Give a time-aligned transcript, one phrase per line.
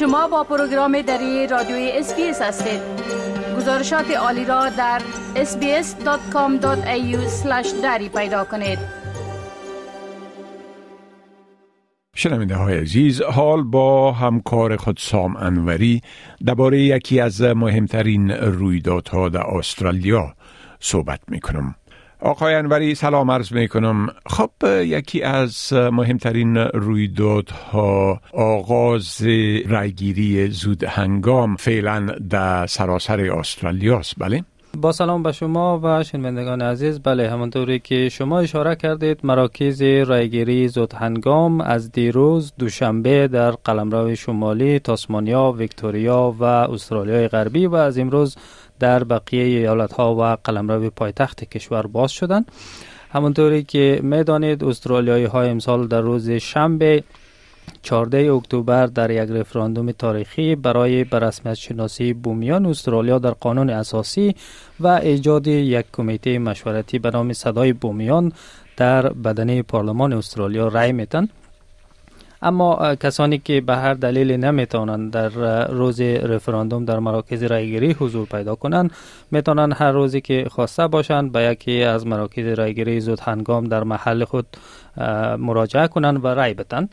[0.00, 2.80] شما با پروگرام دری رادیوی SBS هستید
[3.56, 5.02] گزارشات عالی را در
[5.34, 6.66] sbs.com.au
[7.82, 8.78] دری پیدا کنید
[12.16, 16.00] شنونده های عزیز حال با همکار خود سام انوری
[16.46, 20.34] درباره یکی از مهمترین رویدادها در استرالیا
[20.80, 21.74] صحبت می کنم.
[22.20, 29.26] آقای انوری سلام عرض می کنم خب یکی از مهمترین رویدادها آغاز
[29.66, 34.44] رایگیری زود هنگام فعلا در سراسر استرالیاست بله؟
[34.76, 37.00] با سلام به شما و شنوندگان عزیز.
[37.00, 44.14] بله همانطوری که شما اشاره کردید مراکز رایگیری زود هنگام از دیروز دوشنبه در قلمرو
[44.14, 48.36] شمالی تاسمانیا ویکتوریا و استرالیا غربی و از امروز
[48.78, 52.52] در بقیه ایالت ها و قلمرو پایتخت کشور باز شدند.
[53.12, 57.04] همونطوری که می‌دانید استرالیایی های امسال در روز شنبه
[57.82, 64.34] 14 اکتبر در یک رفراندوم تاریخی برای برسمیت شناسی بومیان استرالیا در قانون اساسی
[64.80, 68.32] و ایجاد یک کمیته مشورتی به نام صدای بومیان
[68.76, 71.28] در بدنه پارلمان استرالیا رای میتن
[72.42, 75.28] اما کسانی که به هر دلیل نمی‌تونن در
[75.66, 78.90] روز رفراندوم در مراکز رایگیری حضور پیدا کنند
[79.30, 84.24] می‌تونن هر روزی که خواسته باشند به یکی از مراکز رایگیری زود هنگام در محل
[84.24, 84.46] خود
[85.38, 86.88] مراجعه کنند و رای بتن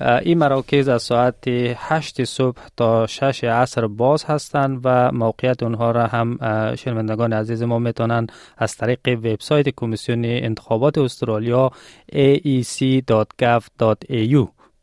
[0.00, 6.06] این مراکز از ساعت 8 صبح تا 6 عصر باز هستند و موقعیت اونها را
[6.06, 6.38] هم
[6.74, 8.26] شنوندگان عزیز ما می‌تونن
[8.58, 11.70] از طریق وبسایت کمیسیون انتخابات استرالیا
[12.12, 12.94] aec.gov.au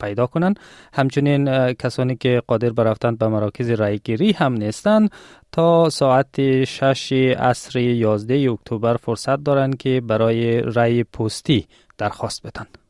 [0.01, 0.59] پیدا کنند
[0.93, 5.11] همچنین کسانی که قادر به رفتن به مراکز رایگیری هم نیستند.
[5.51, 12.80] تا ساعت 6 عصر 11 اکتبر فرصت دارند که برای رای پستی درخواست بدن.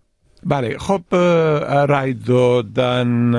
[0.44, 1.02] بله خب
[1.90, 3.32] رای دادن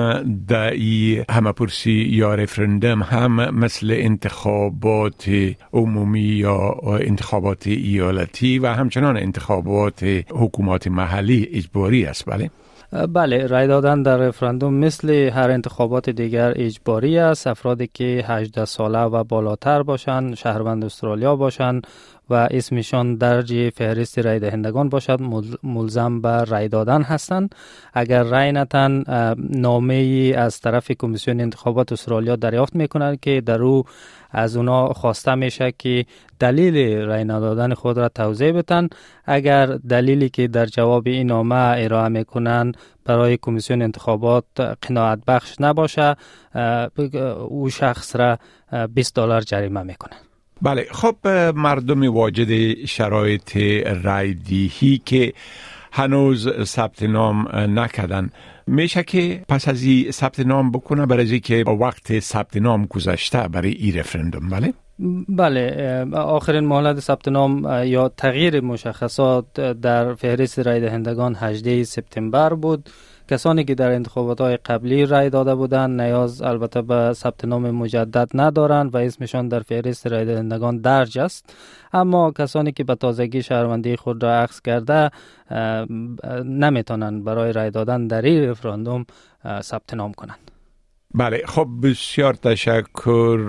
[0.47, 5.31] دعی همه پرسی یا رفرندم هم مثل انتخابات
[5.73, 12.49] عمومی یا انتخابات ایالتی و همچنان انتخابات حکومات محلی اجباری است بله؟
[13.13, 17.47] بله رای دادن در رفراندوم مثل هر انتخابات دیگر اجباری است.
[17.47, 21.87] افرادی که 18 ساله و بالاتر باشند شهروند استرالیا باشند
[22.29, 25.19] و اسمشان درج فهرست رای دهندگان باشد.
[25.63, 27.55] ملزم به رای دادن هستند.
[27.93, 29.03] اگر رای نتن
[29.37, 33.83] نامه ای از طرف کمیسیون انتخابات استرالیا دریافت می‌کنند که در او
[34.31, 36.05] از اونا خواسته میشه که
[36.39, 38.87] دلیل رای ندادن خود را توضیح بتن
[39.25, 42.71] اگر دلیلی که در جواب این نامه ارائه می‌کنن
[43.05, 44.45] برای کمیسیون انتخابات
[44.81, 46.15] قناعت بخش نباشه
[47.47, 48.37] او شخص را
[48.93, 50.17] 20 دلار جریمه می‌کنن
[50.63, 53.57] بله خب مردم واجد شرایط
[54.03, 55.33] رایدیهی که
[55.91, 58.29] هنوز ثبت نام نکردن.
[58.67, 63.71] میشه که پس از این ثبت نام بکنه برای که وقت ثبت نام گذشته برای
[63.71, 64.73] این رفرندوم بله؟
[65.29, 72.89] بله آخرین مهلت ثبت نام یا تغییر مشخصات در فهرست رای دهندگان 18 سپتامبر بود.
[73.33, 78.29] کسانی که در انتخابات های قبلی رای داده بودند نیاز البته به ثبت نام مجدد
[78.33, 81.55] ندارند و اسمشان در فهرست رای دهندگان درج است.
[81.93, 85.09] اما کسانی که به تازگی شهروندی خود را عکس کرده
[86.45, 89.05] نمی‌تونند برای رای دادن در این رفراندوم
[89.61, 90.52] ثبت نام کنند.
[91.15, 93.39] بله خب بسیار تشکر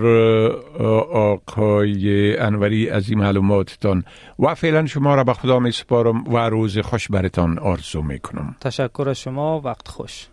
[1.13, 4.05] آقای انوری از این معلوماتتان
[4.39, 8.57] و فعلا شما را به خدا می سپارم و روز خوش برتان آرزو می کنم
[8.61, 10.27] تشکر شما وقت خوش.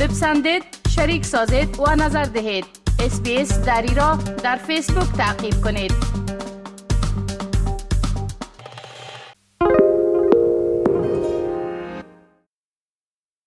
[0.00, 2.64] بپسندید شریک سازید و نظر دهید.
[2.98, 6.21] اسپیس دری را در فیسبوک تعقیب کنید.